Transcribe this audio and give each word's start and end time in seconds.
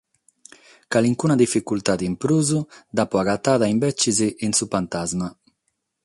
Carchi 0.93 1.35
dificultade 1.41 2.03
in 2.09 2.15
prus 2.23 2.49
l’apo 2.95 3.15
agatada, 3.23 3.65
imbetzes, 3.73 4.19
in 4.45 4.51
“Su 4.57 4.65
pantasma”. 4.73 5.27